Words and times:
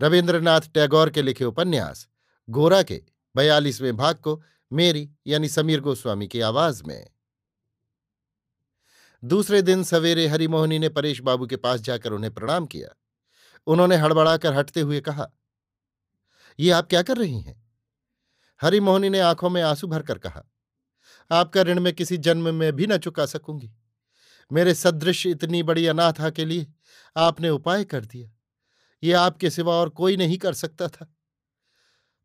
रविन्द्रनाथ 0.00 0.60
टैगोर 0.60 1.10
के 1.10 1.22
लिखे 1.22 1.44
उपन्यास, 1.44 2.08
गोरा 2.48 2.82
के 2.82 3.02
बयालीसवें 3.36 3.96
भाग 3.96 4.16
को 4.16 4.42
मेरी 4.72 5.10
यानी 5.26 5.48
समीर 5.48 5.80
गोस्वामी 5.80 6.28
की 6.28 6.40
आवाज़ 6.40 6.82
में। 6.84 7.06
दूसरे 9.24 9.62
दिन 9.62 9.84
सवेरे 9.84 10.26
हरिमोहनी 10.26 10.78
ने 10.78 10.88
परेश 10.88 11.20
बाबू 11.20 11.46
के 11.46 11.56
पास 11.56 11.80
जाकर 11.80 12.12
उन्हें 12.12 12.34
प्रणाम 12.34 12.66
किया। 12.66 12.88
उन्होंने 13.66 13.96
हड़बड़ाकर 13.96 14.54
हटते 14.54 14.80
हुए 14.80 15.00
कहा, 15.00 15.30
ये 16.58 16.70
आप 16.70 16.86
क्या 16.86 17.02
कर 17.02 17.16
रही 17.16 17.40
हैं? 17.40 17.70
हरिमोहनी 18.60 19.10
ने 19.10 19.20
आँखों 19.20 19.50
में 19.50 19.62
आँसू 19.62 19.86
भरकर 19.86 20.18
कहा, 20.18 20.42
आपका 21.30 21.62
ऋण 21.62 21.80
मैं 21.80 21.92
किसी 21.92 22.16
जन्म 22.16 22.54
में 22.54 22.72
भी 22.72 22.86
न 22.86 22.98
चुका 22.98 23.26
सकूँगी। 23.26 23.72
मेरे 24.52 24.74
सदृश 24.74 25.26
इतनी 25.26 25.62
बड़ी 25.62 25.86
अनाथा 25.86 26.30
के 26.30 26.44
लिए 26.44 26.66
आपने 27.16 27.50
उपाय 27.50 27.84
कर 27.84 28.04
दिया। 28.04 28.30
ये 29.02 29.12
आपके 29.12 29.50
सिवा 29.50 29.74
और 29.74 29.88
कोई 29.90 30.16
नहीं 30.16 30.38
कर 30.38 30.54
सकता 30.54 30.88
था। 30.88 31.06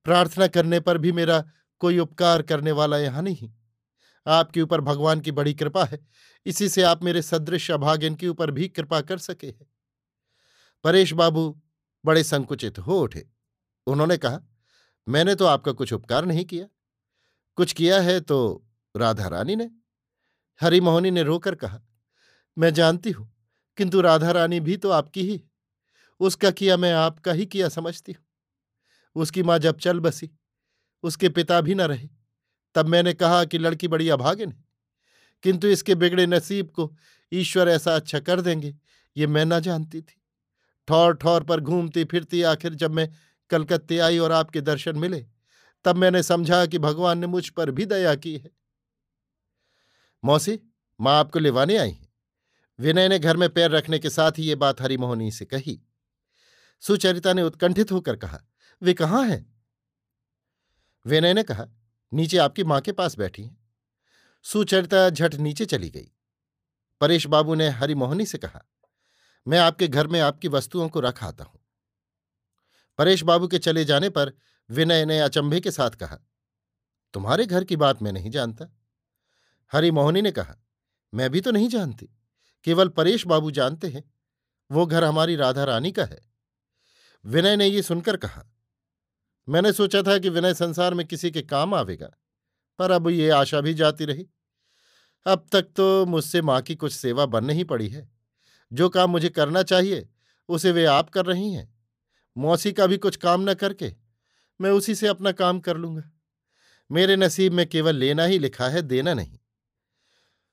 प्रार्थना 0.06 0.48
करने 0.48 0.80
पर 0.80 0.98
भी 0.98 1.12
मेरा 1.12 1.44
कोई 1.82 2.00
उपकार 2.00 2.42
करने 2.42 2.72
वाला 2.72 2.98
यहाँ 2.98 3.22
नहीं। 3.22 3.52
आपके 4.26 4.62
ऊपर 4.62 4.82
भगवान 4.82 5.22
की 5.22 5.32
बड़ी 5.32 5.54
कृपा 5.54 5.84
है, 5.84 6.00
इसी 6.46 6.70
से 6.70 6.82
आप 6.84 7.04
मेरे 7.04 7.22
सदृश 7.22 7.70
अभागिन 7.72 8.16
के 8.16 8.28
ऊपर 8.28 8.52
भी 8.52 8.68
कृपा 8.70 9.02
कर 9.02 9.18
सके 9.20 9.48
हैं। 9.48 9.68
परेश 10.86 11.14
बाबू 11.14 11.50
बड़े 12.04 12.24
संकुचित 12.24 12.80
हो 12.80 13.00
उठे। 13.00 13.26
उन्होंने 13.88 14.18
कहा, 14.18 14.40
मैंने 15.08 15.36
तो 15.36 15.46
आपका 15.46 15.72
कुछ 15.72 15.94
उपकार 15.94 16.26
नहीं 16.26 16.46
किया। 16.46 16.68
कुछ 17.58 17.74
किया 17.74 18.00
है 18.02 18.20
तो 18.22 18.38
राधा 18.96 19.28
रानी 19.28 19.56
ने? 19.56 19.70
हरिमोहनी 20.62 21.12
ने 21.12 21.24
रोकर 21.24 21.56
कहा, 21.56 21.82
मैं 22.58 22.74
जानती 22.74 23.12
हूँ, 23.12 23.32
किंतु 23.78 24.02
राधा 24.02 24.32
रानी 24.32 24.60
भी 24.60 24.78
तो 24.78 24.90
आपकी 24.90 25.24
ही 25.24 25.42
उसका 26.22 26.52
किया 26.52 26.78
मैं 26.78 26.92
आपका 26.94 27.32
ही 27.32 27.46
किया 27.46 27.70
समझती 27.70 28.12
हूँ। 28.12 28.24
उसकी 29.16 29.44
माँ 29.44 29.58
जब 29.60 29.78
चल 29.78 30.00
बसी, 30.00 30.30
उसके 31.04 31.30
पिता 31.30 31.60
भी 31.62 31.76
न 31.76 31.82
रहे, 31.82 32.08
तब 32.76 32.88
मैंने 32.88 33.14
कहा 33.14 33.44
कि 33.46 33.58
लड़की 33.58 33.88
बड़ी 33.88 34.10
अभागिन 34.10 34.52
है, 34.52 34.64
किंतु 35.44 35.68
इसके 35.68 35.96
बिगड़े 35.96 36.26
नसीब 36.28 36.70
को 36.70 36.92
ईश्वर 37.32 37.70
ऐसा 37.70 37.96
अच्छा 37.96 38.20
कर 38.20 38.42
देंगे, 38.42 38.76
ये 39.16 39.28
मैं 39.28 39.46
न 39.46 39.60
जानती 39.60 40.02
थी। 40.02 40.22
ठौर 40.88 41.16
ठौर 41.16 41.44
पर 41.44 41.60
घूमती 41.60 42.04
फिरती 42.04 42.42
आखिर 42.44 42.74
जब 42.74 42.92
मैं 42.92 43.10
कलकत्ते 43.52 43.98
आई 44.00 44.18
और 44.18 44.32
आपके 44.32 44.62
दर्शन 44.62 44.98
मिले, 44.98 45.26
तब 45.86 45.96
मैंने 45.96 46.24
समझा 46.24 46.66
कि 46.66 46.80
भगवान 46.80 47.20
ने 47.20 47.28
मुझ 47.28 47.48
पर 47.50 47.72
भी 47.72 47.86
दया 47.86 48.14
की 48.16 48.36
है। 48.36 48.52
मौसी, 50.24 50.60
माँ 51.00 51.18
आपको 51.20 51.40
लेवाने 51.40 51.78
आई 51.78 51.92
हैं। 51.92 52.08
विनय 52.80 53.08
ने 53.10 53.20
घर 53.20 53.38
में 53.38 53.50
पैर 53.50 53.72
रखने 53.72 54.00
के 54.00 54.10
साथ 54.10 54.38
ही 54.38 54.44
ये 54.44 54.56
बात 54.56 54.82
हरिमोहनी 54.82 55.32
से 55.32 55.46
कही। 55.46 55.80
सुचरिता 56.84 57.34
ने 57.34 57.42
उत्कंठित 57.42 57.92
होकर 57.92 58.16
कहा, 58.16 58.40
वे 58.82 58.94
कहाँ 58.94 59.24
हैं? 59.26 59.46
विनय 61.06 61.34
ने 61.34 61.44
कहा, 61.44 61.66
नीचे 62.12 62.38
आपकी 62.38 62.64
माँ 62.64 62.82
के 62.82 62.92
पास 62.92 63.18
बैठी 63.18 63.44
हैं। 63.44 63.58
सुचरिता 64.46 65.10
झट 65.10 65.36
नीचे 65.36 65.66
चली 65.66 65.90
गई। 65.90 66.12
परेश 67.02 67.28
बाबू 67.28 67.56
ने 67.56 67.70
हरिमोहनी 67.70 68.26
से 68.26 68.38
कहा, 68.38 68.62
मैं 69.48 69.60
आपके 69.60 69.88
घर 69.88 70.08
में 70.08 70.20
आपकी 70.20 70.48
वस्तुओं 70.48 70.90
को 70.90 71.00
रख 71.00 71.24
आता 71.24 71.44
हूँ। 71.44 71.60
परेश 72.98 73.24
बाबू 73.24 73.48
के 73.48 73.60
चले 73.60 73.86
जाने 73.86 74.10
पर 74.10 74.34
विनय 74.70 75.06
ने 75.06 75.20
अचंभे 75.20 75.60
के 75.60 75.72
साथ 75.72 75.92
कहा, 75.92 76.20
तुम्हारे 77.14 77.46
घर 77.46 77.64
की 77.64 77.76
बात 77.76 78.02
मैं 78.02 78.12
नहीं 78.12 78.32
जानता। 78.32 78.66
हरिमोहनी 79.72 80.22
ने 80.22 80.32
कहा, 80.32 80.56
मैं 81.14 81.30
भी 81.30 81.42
तो 81.42 81.52
नहीं 81.52 81.68
जानती। 81.70 82.10
केवल 82.64 82.90
परेश 82.90 83.26
बाबू 83.28 83.52
जानते 83.52 83.88
हैं। 83.88 84.04
वो 84.72 84.86
घर 84.86 85.04
हमारी 85.04 85.36
राधा 85.36 85.64
रानी 85.64 85.92
का 85.92 86.06
है। 86.06 86.35
विनय 87.26 87.56
ने 87.56 87.68
ये 87.68 87.82
सुनकर 87.82 88.18
कहा, 88.18 88.44
मैंने 89.48 89.72
सोचा 89.74 90.02
था 90.02 90.18
कि 90.18 90.30
विनय 90.30 90.54
संसार 90.54 90.94
में 90.94 91.06
किसी 91.08 91.32
के 91.32 91.42
काम 91.42 91.74
आवेगा, 91.74 92.10
पर 92.80 92.92
अब 92.92 93.10
ये 93.10 93.30
आशा 93.30 93.62
भी 93.62 93.74
जाती 93.74 94.06
रही। 94.06 94.28
अब 95.26 95.46
तक 95.52 95.68
तो 95.76 96.06
मुझसे 96.06 96.42
माँ 96.42 96.62
की 96.62 96.76
कुछ 96.76 96.94
सेवा 96.94 97.26
बन 97.26 97.46
नहीं 97.46 97.66
पड़ी 97.66 97.88
है। 97.88 98.10
जो 98.72 98.90
काम 98.90 99.10
मुझे 99.10 99.30
करना 99.30 99.64
चाहिए, 99.64 100.08
उसे 100.50 100.72
वे 100.72 100.86
आप 100.86 101.10
कर 101.10 101.26
रही 101.26 101.52
हैं। 101.54 101.74
मौसी 102.38 102.72
का 102.74 102.88
भी 102.88 102.98
कुछ 102.98 103.16
काम 103.16 103.50
न 103.50 103.54
करके, 103.54 103.94
मैं 104.60 104.72
उसी 104.72 104.96
से 104.96 105.08
अपना 105.08 105.32
काम 105.32 105.60
कर 105.60 105.78
लूँगा। 105.78 106.12
मेरे 106.90 107.16
नसीब 107.16 107.54
में 107.54 107.66
केवल 107.68 107.96
लेना 107.96 108.26
ही 108.26 108.40
लिखा 108.40 108.68
है, 108.70 108.82
देना 108.82 109.14
नहीं। 109.14 109.38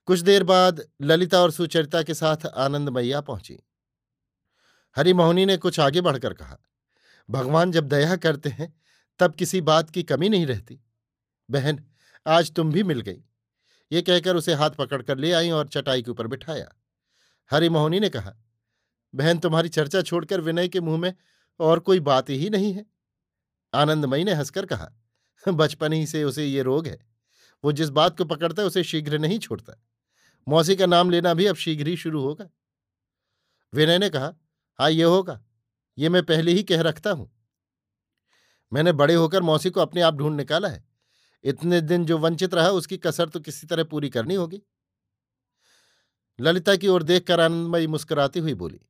कुछ 0.08 0.20
देर 0.20 0.44
बाद 0.44 0.82
ललिता 1.02 1.40
और 1.40 1.50
सुचरिता 1.50 2.02
के 2.02 2.14
साथ 2.14 2.46
आनंद 2.46 2.88
मैया 2.88 3.20
पहुँची। 3.20 3.58
हरिमोहनी 4.96 5.46
ने 5.46 5.56
कुछ 5.56 5.80
आगे 5.80 6.00
बढ़कर 6.00 6.34
कहा, 6.34 6.58
भगवान 7.30 7.72
जब 7.72 7.88
दया 7.88 8.16
करते 8.16 8.48
हैं, 8.48 8.74
तब 9.18 9.34
किसी 9.34 9.60
बात 9.60 9.90
की 9.90 10.02
कमी 10.02 10.28
नहीं 10.28 10.46
रहती। 10.46 10.80
बहन, 11.50 11.84
आज 12.26 12.52
तुम 12.52 12.72
भी 12.72 12.82
मिल 12.82 13.00
गई। 13.00 13.22
ये 13.92 14.02
कहकर 14.02 14.36
उसे 14.36 14.54
हाथ 14.54 14.70
पकड़कर 14.70 15.18
ले 15.18 15.32
आई 15.32 15.50
और 15.50 15.68
चटाई 15.68 16.02
के 16.02 16.10
ऊपर 16.10 16.26
बिठाया। 16.26 16.72
हरिमोहनी 17.50 18.00
ने 18.00 18.08
कहा, 18.08 18.34
बहन, 19.14 19.38
तुम्हारी 19.38 19.68
चर्चा 19.68 20.02
छोड़कर 20.02 20.40
विनय 20.40 20.68
के 20.68 20.80
मुँह 20.80 20.98
में 20.98 21.14
और 21.60 21.78
कोई 21.78 22.00
बात 22.00 22.30
ही 22.30 22.50
नहीं 22.50 22.72
है। 22.72 22.86
आनंदमयी 23.74 24.24
ने 24.24 24.32
हंसकर 24.32 24.66
कहा, 24.66 24.90
बचपन 25.48 25.92
ही 25.92 26.06
से 26.06 26.24
उसे 26.24 26.46
ये 26.46 26.62
रोग 26.62 26.86
है। 26.86 26.98
वो 27.64 27.72
जिस 27.72 27.88
बात 27.88 28.18
को 28.18 28.24
पकड़ता 28.24 28.62
है, 28.62 28.66
उसे 28.68 28.84
शीघ्र 28.84 29.18
नहीं 29.18 29.38
छोड़ता। 29.38 29.80
मौसी 30.48 30.76
का 30.76 30.86
नाम 30.86 31.10
लेना 31.10 31.34
भी 31.34 31.46
अब 31.46 31.56
शीघ्र 31.56 31.86
ही 31.86 31.96
शुरू 31.96 32.20
होगा। 32.20 32.48
विनय 33.74 33.98
ने 33.98 34.10
कहा 34.10 34.32
हाँ 34.82 34.90
ये 34.90 35.04
होगा। 35.04 35.40
ये 35.98 36.08
मैं 36.08 36.22
पहले 36.22 36.52
ही 36.52 36.62
कह 36.62 36.80
रखता 36.80 37.10
हूँ। 37.10 37.30
मैंने 38.72 38.92
बड़े 38.92 39.14
होकर 39.14 39.42
मौसी 39.42 39.70
को 39.70 39.80
अपने 39.80 40.00
आप 40.00 40.14
ढूंढ 40.14 40.36
निकाला 40.36 40.68
है। 40.68 40.84
इतने 41.44 41.80
दिन 41.80 42.04
जो 42.04 42.18
वंचित 42.18 42.54
रहा, 42.54 42.68
उसकी 42.68 42.96
कसर 42.96 43.28
तो 43.28 43.40
किसी 43.40 43.66
तरह 43.66 43.84
पूरी 43.84 44.10
करनी 44.10 44.34
होगी। 44.34 44.62
ललिता 46.40 46.76
की 46.76 46.88
ओर 46.88 47.02
देखकर 47.02 47.40
आनंदमयी 47.40 47.86
मुस्कुराती 47.86 48.40
हुई 48.40 48.54
बोली, 48.54 48.80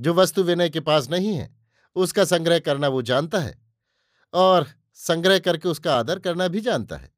जो 0.00 0.14
वस्तु 0.14 0.42
विनय 0.42 0.68
के 0.68 0.80
पास 0.80 1.10
नहीं 1.10 1.34
है, 1.34 1.56
उसका 1.96 2.24
संग्रह 2.24 2.58
करना 2.58 2.88
वो 2.88 3.02
जानता 3.02 3.38
है, 3.38 3.58
और 4.34 4.66
संग्रह 4.94 5.38
करके 5.38 5.68
उसका 5.68 5.96
आदर 5.96 6.18
करना 6.18 6.48
भी 6.48 6.60
जानता 6.60 6.96
है। 6.96 7.14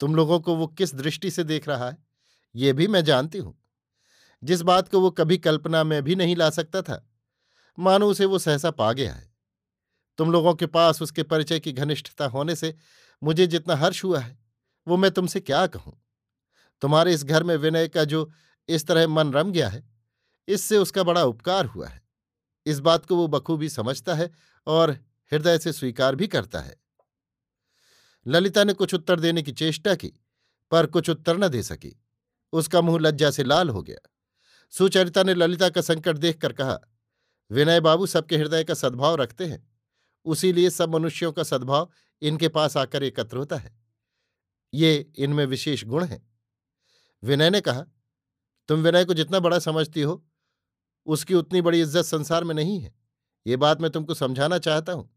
तुम 0.00 0.14
लोगों 0.14 0.40
को 0.40 0.56
वो 0.56 0.66
किस 0.66 0.94
दृष्टि 0.94 1.30
से 1.30 1.44
देख 1.44 1.68
रहा 1.68 1.90
है, 1.90 1.98
ये 2.54 2.72
भी 2.72 2.88
मैं 2.88 3.04
जानती 3.04 3.38
हूँ। 3.38 3.58
जिस 4.42 4.60
बात 4.60 4.88
को 4.88 5.00
वो 5.00 5.10
कभी 5.10 5.38
कल्पना 5.38 5.84
में 5.84 6.02
भी 6.02 6.14
नहीं 6.14 6.36
ला 6.36 6.50
सकता 6.50 6.82
था 6.82 7.06
मानो 7.78 8.08
उसे 8.08 8.24
वो 8.24 8.38
सहसा 8.38 8.70
पा 8.70 8.92
गया 8.92 9.12
है। 9.12 9.34
तुम 10.18 10.32
लोगों 10.32 10.54
के 10.54 10.66
पास 10.66 11.02
उसके 11.02 11.22
परिचय 11.22 11.60
की 11.60 11.72
घनिष्ठता 11.72 12.26
होने 12.26 12.56
से 12.56 12.74
मुझे 13.22 13.46
जितना 13.46 13.76
हर्ष 13.76 14.04
हुआ 14.04 14.20
है, 14.20 14.38
वो 14.88 14.96
मैं 14.96 15.10
तुमसे 15.10 15.40
क्या 15.40 15.66
कहूँ? 15.66 16.02
तुम्हारे 16.80 17.14
इस 17.14 17.24
घर 17.24 17.42
में 17.42 17.56
विनय 17.56 17.88
का 17.88 18.04
जो 18.04 18.30
इस 18.68 18.86
तरह 18.86 19.08
मन 19.08 19.32
रम 19.32 19.52
गया 19.52 19.68
है, 19.68 19.90
इससे 20.48 20.78
उसका 20.78 21.02
बड़ा 21.02 21.24
उपकार 21.24 21.66
हुआ 21.66 21.88
है। 21.88 22.02
इस 22.66 22.78
बात 22.78 23.06
को 23.06 23.16
वो 23.16 23.28
बखूबी 23.28 23.68
समझता 23.68 24.14
है 24.14 24.30
और 24.66 24.90
हृदय 25.32 25.58
से 25.58 25.72
स्वीकार 25.72 26.14
भी 26.14 26.26
करता 26.26 26.60
है। 26.60 26.76
ललिता 28.26 28.64
ने 28.64 28.72
कुछ 28.72 28.94
उत्तर 28.94 29.20
देने 29.20 29.42
की 29.42 29.52
चेष्टा 29.52 29.94
की, 29.94 30.12
पर 30.70 30.86
कुछ 30.86 31.10
उत्तर 31.10 31.36
न 31.36 31.48
दे 31.48 31.62
सकी। 31.62 32.02
उसका 32.52 32.80
मुँह 32.80 32.98
लज्जा 33.00 33.30
से 33.30 33.44
लाल 33.44 33.68
हो 33.68 33.82
गया। 33.82 34.10
सुचरिता 34.70 35.22
ने 35.22 35.34
ललिता 35.34 35.68
का 35.68 35.80
संकट 35.80 36.16
देखकर 36.16 36.52
कहा 36.52 36.80
विनय 37.50 37.80
बाबू 37.80 38.06
सबके 38.06 38.36
हृदय 38.36 38.64
का 38.64 38.74
सद्भाव 38.74 39.14
रखते 39.14 39.46
हैं। 39.46 39.70
उसीलिए 40.24 40.70
सब 40.70 40.94
मनुष्यों 40.94 41.32
का 41.32 41.42
सद्भाव 41.42 41.90
इनके 42.22 42.48
पास 42.48 42.76
आकर 42.76 43.02
एकत्र 43.02 43.36
होता 43.36 43.56
है। 43.56 43.78
ये 44.74 45.12
इनमें 45.16 45.46
विशेष 45.46 45.84
गुण 45.84 46.04
है। 46.04 46.28
विनय 47.22 47.50
ने 47.50 47.60
कहा, 47.60 47.84
तुम 48.68 48.80
विनय 48.80 49.04
को 49.04 49.14
जितना 49.14 49.40
बड़ा 49.40 49.58
समझती 49.58 50.02
हो, 50.02 50.26
उसकी 51.06 51.34
उतनी 51.34 51.60
बड़ी 51.60 51.80
इज़्ज़त 51.80 52.04
संसार 52.04 52.44
में 52.44 52.54
नहीं 52.54 52.80
है। 52.80 52.94
ये 53.46 53.56
बात 53.56 53.80
मैं 53.80 53.90
तुमको 53.90 54.14
समझाना 54.14 54.58
चाहता 54.58 54.92
हूँ। 54.92 55.16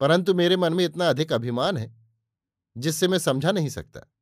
परंतु 0.00 0.34
मेरे 0.34 0.56
मन 0.56 0.74
में 0.74 0.84
इतना 0.84 1.08
अधिक 1.08 1.32
अभिमान 1.32 1.76
है, 1.76 1.96
जिससे 2.76 3.08
मैं 3.08 3.18
समझा 3.18 3.52
नहीं 3.52 3.68
सकता। 3.68 4.12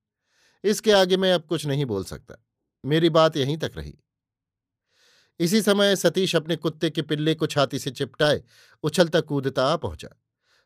इसके 0.64 0.92
आगे 0.92 1.16
मैं 1.16 1.32
अब 1.32 1.42
कुछ 1.42 1.66
नहीं 1.66 1.84
बोल 1.84 2.04
सकता। 2.04 2.44
मेरी 2.84 3.10
बात 3.10 3.36
यहीं 3.36 3.58
तक 3.58 3.72
रही। 3.76 3.98
इसी 5.40 5.62
समय 5.62 5.96
सतीश 5.96 6.36
अपने 6.36 6.56
कुत्ते 6.56 6.90
के 6.90 7.02
पिल्ले 7.02 7.34
को 7.34 7.46
छाती 7.46 7.78
से 7.78 7.90
चिपटाए, 7.90 8.42
उछलता 8.82 9.20
कूदता 9.20 9.66
आ 9.66 9.76
पहुँचा। 9.76 10.08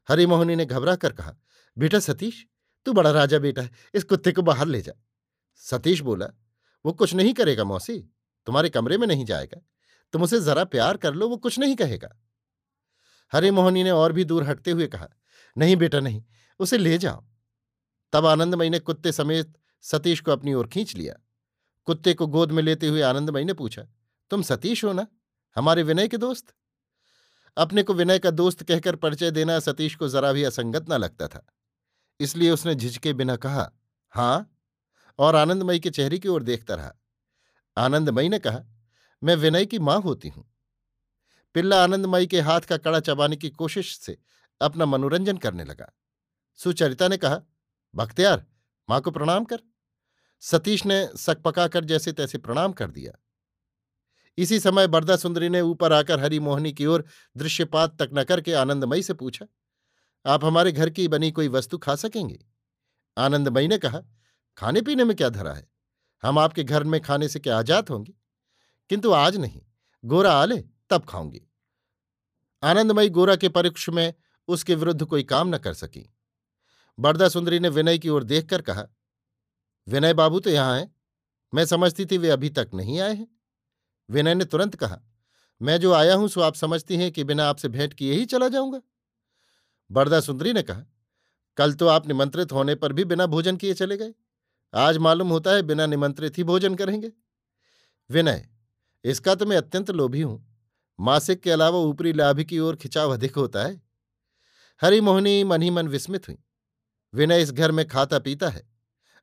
हरिमोहनी 0.08 0.56
ने 0.56 0.66
घबरा 0.66 0.96
कर 0.96 1.12
कहा, 1.12 1.34
बेटा 1.78 1.98
सतीश, 1.98 2.46
तू 2.84 2.92
बड़ा 2.92 3.10
राजा 3.10 3.38
बेटा 3.38 3.62
है, 3.62 3.70
इस 3.94 4.04
कुत्ते 4.04 4.32
को 4.32 4.42
बाहर 4.42 4.66
ले 4.66 4.80
जा। 4.80 4.92
सतीश 5.56 6.00
बोला, 6.00 6.26
वो 6.86 6.92
कुछ 6.92 7.14
नहीं 7.14 7.34
करेगा 7.34 7.64
मौसी, 7.64 7.98
तुम्हारे 8.46 8.70
कमरे 8.70 8.98
में 8.98 9.06
नहीं 9.06 9.24
जाएगा। 9.24 9.60
तुम 10.12 10.22
उसे 10.22 10.40
जरा 10.40 10.64
प्यार 10.64 10.96
कर 10.96 11.14
लो, 11.14 11.28
वो 11.28 11.36
कुछ 11.36 11.58
नहीं 11.58 11.76
कहेगा। 11.76 12.20
हरिमोहनी 13.32 13.84
ने 13.84 13.90
और 13.90 14.12
भी 14.12 14.24
दूर 14.24 14.42
हटते 14.42 14.70
हुए 14.70 14.86
कहा, 14.86 15.08
नहीं 15.58 15.76
बेटा, 15.76 16.00
नहीं, 16.00 16.24
उसे 16.58 16.78
ले 16.78 16.98
जाओ। 16.98 17.24
तब 18.12 18.26
आनंदमयी 18.26 18.70
ने 18.70 18.78
कुत्ते 18.78 19.12
समेत 19.12 19.52
सतीश 19.80 20.20
को 20.20 20.32
अपनी 20.32 20.54
ओर 20.54 20.66
खींच 20.66 20.96
लिया। 20.96 21.14
कुत्ते 21.84 22.14
को 22.14 22.26
गोद 22.26 22.52
में 22.52 22.62
लेते 22.62 22.86
हुए 22.86 23.00
आनंदमयी 23.00 23.44
ने 23.44 23.52
पूछा 23.52 23.86
तुम 24.32 24.42
सतीश 24.42 24.84
हो 24.84 24.92
ना? 24.92 25.06
हमारे 25.56 25.82
विनय 25.82 26.08
के 26.08 26.16
दोस्त? 26.16 26.54
अपने 27.56 27.82
को 27.82 27.94
विनय 27.94 28.18
का 28.18 28.30
दोस्त 28.30 28.62
कहकर 28.62 28.96
परिचय 28.96 29.30
देना 29.30 29.60
सतीश 29.60 29.94
को 29.94 30.08
जरा 30.08 30.32
भी 30.32 30.44
असंगत 30.44 30.88
ना 30.88 30.96
लगता 30.96 31.28
था। 31.28 31.46
इसलिए 32.20 32.50
उसने 32.50 32.74
झिझके 32.74 33.12
बिना 33.12 33.36
कहा, 33.36 33.72
हाँ। 34.10 34.58
और 35.18 35.36
आनंदमयी 35.36 35.80
के 35.80 35.90
चेहरे 35.90 36.18
की 36.18 36.28
ओर 36.28 36.42
देखता 36.42 36.74
रहा। 36.74 36.92
आनंदमयी 37.76 38.28
ने 38.28 38.38
कहा, 38.38 38.60
मैं 39.22 39.36
विनय 39.36 39.66
की 39.66 39.78
माँ 39.78 40.00
होती 40.00 40.28
हूँ। 40.28 40.54
पिल्ला 41.54 41.82
आनंदमयी 41.82 42.26
के 42.26 42.40
हाथ 42.40 42.60
का 42.60 42.76
कड़ा 42.76 43.00
चबाने 43.00 43.36
की 43.36 43.50
कोशिश 43.50 43.98
से 43.98 44.18
अपना 44.60 44.86
मनोरंजन 44.86 45.36
करने 45.36 45.64
लगा। 45.64 45.92
सुचरिता 46.56 47.08
ने 47.08 47.16
कहा 47.16 47.40
बख्तियार 47.94 48.46
माँ 48.90 49.00
को 49.00 49.10
प्रणाम 49.10 49.44
कर। 49.44 49.60
सतीश 50.40 50.86
ने 50.86 51.08
सकपकाकर 51.16 51.84
जैसे 51.84 52.12
तैसे 52.12 52.38
प्रणाम 52.38 52.72
कर 52.72 52.90
दिया। 52.90 53.21
इसी 54.38 54.58
समय 54.60 54.86
बरदा 54.86 55.16
सुंदरी 55.16 55.48
ने 55.48 55.60
ऊपर 55.60 55.92
आकर 55.92 56.20
हरी 56.20 56.38
मोहनी 56.40 56.72
की 56.72 56.86
ओर 56.86 57.04
दृश्यपात 57.36 57.96
तक 57.98 58.10
न 58.14 58.24
करके 58.24 58.52
आनंदमयी 58.52 59.02
से 59.02 59.14
पूछा, 59.14 59.46
आप 60.26 60.44
हमारे 60.44 60.72
घर 60.72 60.90
की 60.90 61.06
बनी 61.08 61.30
कोई 61.30 61.48
वस्तु 61.48 61.78
खा 61.78 61.94
सकेंगे? 61.96 62.38
आनंदमयी 63.16 63.68
ने 63.68 63.78
कहा, 63.78 64.02
खाने 64.58 64.82
पीने 64.82 65.04
में 65.04 65.16
क्या 65.16 65.28
धरा 65.28 65.52
है? 65.52 65.66
हम 66.22 66.38
आपके 66.38 66.64
घर 66.64 66.84
में 66.84 67.00
खाने 67.00 67.28
से 67.28 67.40
क्या 67.40 67.58
आज़ाद 67.58 67.88
होंगे? 67.88 68.12
किंतु 68.90 69.12
आज 69.12 69.36
नहीं, 69.36 69.60
गोरा 70.04 70.32
आले, 70.32 70.62
तब 70.90 71.04
खाऊँगी। 71.04 71.40
आनंदमयी 72.62 73.08
गोरा 73.08 73.36
के 73.36 73.48
परीक्ष 73.48 73.88
में 73.88 74.12
उसके 74.48 74.74
विरुद्ध 74.74 75.04
कोई 75.04 75.22
काम 75.22 75.54
न 75.54 75.58
कर 75.58 75.74
सकी। 75.74 76.08
बरदा 76.98 77.28
सुंदरी 77.28 77.58
ने 77.58 77.68
विनय 77.68 77.98
की 77.98 78.08
ओर 78.08 78.24
देखकर 78.24 78.62
कहा, 78.62 78.86
विनय 79.86 80.14
बाबू 80.14 80.40
तो 80.40 80.50
यहाँ 80.50 80.78
हैं। 80.78 80.94
मैं 81.52 81.64
समझती 81.66 82.06
थी 82.06 82.18
वे 82.18 82.30
अभी 82.30 82.50
तक 82.50 82.70
नहीं 82.74 83.00
आए 83.00 83.14
हैं। 83.14 83.26
विनय 84.12 84.34
ने 84.34 84.44
तुरंत 84.44 84.74
कहा, 84.76 85.00
मैं 85.62 85.80
जो 85.80 85.92
आया 85.92 86.14
हूँ, 86.14 86.28
सो 86.28 86.40
आप 86.40 86.54
समझती 86.54 86.96
हैं 86.96 87.12
कि 87.12 87.24
बिना 87.24 87.44
आपसे 87.44 87.68
भेंट 87.68 87.94
किए 87.94 88.14
ही 88.14 88.24
चला 88.24 88.48
जाऊँगा? 88.48 88.80
बरदा 89.90 90.20
सुंदरी 90.20 90.52
ने 90.52 90.62
कहा, 90.62 90.82
कल 91.56 91.72
तो 91.72 91.86
आप 91.86 92.08
निमंत्रित 92.08 92.52
होने 92.52 92.74
पर 92.74 92.92
भी 92.92 93.04
बिना 93.04 93.26
भोजन 93.26 93.56
किए 93.56 93.74
चले 93.74 93.96
गए। 93.96 94.14
आज 94.74 94.98
मालूम 94.98 95.28
होता 95.28 95.50
है 95.50 95.62
बिना 95.62 95.86
निमंत्रित 95.86 96.38
ही 96.38 96.44
भोजन 96.44 96.74
करेंगे। 96.74 97.12
विनय, 98.10 98.48
इसका 99.04 99.34
तो 99.34 99.46
मैं 99.46 99.56
अत्यंत 99.56 99.90
लोभी 99.90 100.22
हूँ। 100.22 100.56
मासिक 101.00 101.40
के 101.40 101.50
अलावा 101.50 101.78
ऊपरी 101.78 102.12
लाभ 102.12 102.40
की 102.40 102.58
ओर 102.58 102.76
खिंचाव 102.76 103.12
अधिक 103.12 103.36
होता 103.36 103.64
है। 103.64 103.82
हरिमोहनी 104.82 105.44
मन 105.44 105.62
ही 105.62 105.70
मन 105.70 105.88
विस्मित 105.88 106.28
हुई। 106.28 106.38
विनय 107.14 107.42
इस 107.42 107.52
घर 107.52 107.72
में 107.72 107.88
खाता 107.88 108.18
पीता 108.18 108.48
है। 108.48 108.70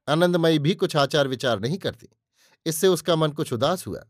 आनंदमयी 0.08 0.60
भी 0.60 0.76
कुछ 0.76 0.96
आचार 0.96 1.28
विचार 1.28 1.60
नहीं 1.60 1.78
करती। 1.78 2.08
इससे 2.66 2.88
उसका 2.88 3.16
मन 3.16 3.32
कुछ 3.32 3.54
उदास 3.54 3.88
हुआ। 3.88 4.04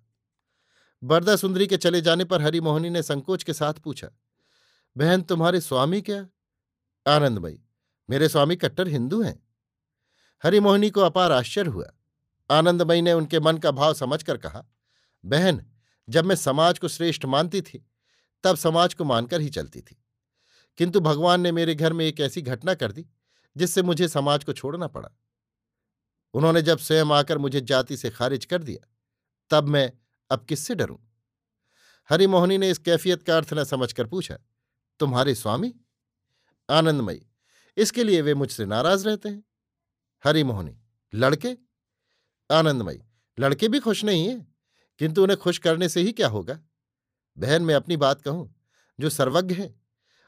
बरदा 1.04 1.36
सुंदरी 1.36 1.68
के 1.68 1.78
चले 1.78 2.01
जाने 2.01 2.25
पर 2.25 2.42
हरिमोहनी 2.42 2.90
ने 2.90 3.04
संकोच 3.04 3.44
के 3.44 3.54
साथ 3.54 3.74
पूछा, 3.74 4.10
बहन, 4.98 5.22
तुम्हारे 5.22 5.62
स्वामी 5.62 6.01
क्या 6.01 6.28
आनंदमयी 7.16 7.63
मेरे 8.10 8.30
स्वामी 8.30 8.56
कट्टर 8.56 8.88
हिंदू 8.88 9.22
हैं। 9.22 9.48
हरिमोहनी 10.44 10.90
को 10.90 11.01
अपार 11.01 11.31
आश्चर्य 11.31 11.69
हुआ। 11.69 11.92
आनंदमयी 12.51 13.01
ने 13.01 13.13
उनके 13.13 13.40
मन 13.40 13.57
का 13.57 13.72
भाव 13.72 13.94
समझकर 13.94 14.38
कहा, 14.38 14.66
बहन, 15.25 15.66
जब 16.10 16.25
मैं 16.25 16.36
समाज 16.36 16.80
को 16.80 16.88
श्रेष्ठ 16.88 17.25
मानती 17.25 17.62
थी, 17.62 17.90
तब 18.44 18.56
समाज 18.56 18.94
को 18.94 19.04
मानकर 19.04 19.42
ही 19.42 19.50
चलती 19.50 19.81
थी। 19.81 20.04
किंतु 20.78 21.00
भगवान 21.00 21.42
ने 21.42 21.52
मेरे 21.52 21.75
घर 21.75 21.94
में 21.94 22.06
एक 22.06 22.19
ऐसी 22.19 22.42
घटना 22.42 22.74
कर 22.74 22.92
दी, 22.92 23.06
जिससे 23.57 23.81
मुझे 23.81 24.07
समाज 24.07 24.44
को 24.44 24.54
छोड़ना 24.54 24.88
पड़ा। 24.88 25.10
उन्होंने 26.34 26.62
जब 26.62 26.78
स्वयं 26.78 27.06
आकर 27.06 27.38
मुझे 27.38 27.62
जाति 27.62 27.98
से 27.98 28.10
खारिज 28.10 28.45
कर 28.45 28.63
दिया, 28.63 28.88
तब 29.50 29.68
मैं 29.68 29.94
अब 30.31 30.46
किससे 30.46 30.76
डरूं? 30.76 30.98
हरिमोहनी 32.10 32.58
ने 32.58 32.70
इस 32.70 32.78
कैफियत 32.78 33.24
का 33.24 33.38
अर्थ 33.38 33.54
न 33.54 33.64
समझकर 33.64 34.08
पूछा, 34.08 34.38
तुम्हारे 35.00 35.36
स्वामी? 35.36 35.74
आनंदमयी, 36.70 37.26
इसके 37.78 38.04
लिए 38.04 38.22
वे 38.22 38.34
मुझसे 38.34 38.66
नाराज़ 38.66 39.06
रहते 39.08 39.30
हैं। 39.30 39.44
हरिमोहनी, 40.24 40.78
लड़के? 41.14 41.58
आनंदमयी, 42.52 43.02
लड़के 43.40 43.68
भी 43.68 43.80
खुश 43.80 44.04
नहीं 44.04 44.28
है, 44.28 44.48
किंतु 45.00 45.24
उन्हें 45.24 45.40
खुश 45.40 45.58
करने 45.58 45.90
से 45.90 46.02
ही 46.02 46.12
क्या 46.12 46.28
होगा? 46.28 46.60
बहन, 47.38 47.62
मैं 47.62 47.76
अपनी 47.76 47.98
बात 47.98 48.22
कहूँ, 48.22 48.56
जो 49.00 49.10
सर्वज्ञ 49.10 49.56
है, 49.56 49.81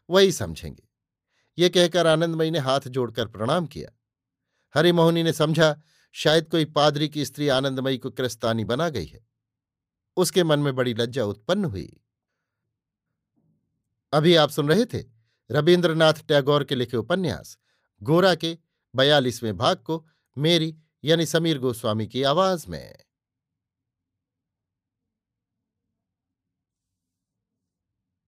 वही 0.10 0.32
समझेंगे। 0.32 0.84
ये 1.58 1.70
कहकर 1.70 2.08
आनंदमयी 2.08 2.52
ने 2.52 2.60
हाथ 2.60 2.88
जोड़कर 2.88 3.28
प्रणाम 3.28 3.68
किया। 3.68 3.90
हरिमोहनी 4.76 5.24
ने 5.24 5.34
समझा, 5.34 5.82
शायद 6.12 6.50
कोई 6.50 6.66
पादरी 6.66 7.10
की 7.10 7.26
स्त्री 7.26 7.48
आनंदमयी 7.48 7.98
को 7.98 8.12
क्रिस्तानी 8.12 8.64
बना 8.64 8.90
गई 8.90 9.06
है। 9.06 9.31
उसके 10.18 10.44
मन 10.44 10.60
में 10.60 10.76
बड़ी 10.76 10.94
लज्जा 10.94 11.26
उत्पन्न 11.26 11.66
हुई। 11.66 12.02
अभी 14.14 14.36
आप 14.36 14.50
सुन 14.50 14.70
रहे 14.70 14.86
थे 14.86 15.04
रविन्द्रनाथ 15.52 16.14
टैगोर 16.14 16.64
के 16.64 16.76
लिखे 16.76 16.98
उपन्यास, 16.98 17.58
गोरा 18.04 18.36
के 18.36 18.58
बयालीसवें 18.96 19.58
भाग 19.58 19.78
को 19.78 20.06
मेरी 20.38 20.76
यानी 21.04 21.26
समीर 21.26 21.60
गोस्वामी 21.60 22.08
की 22.08 22.24
आवाज़ 22.24 22.66
में। 22.70 22.96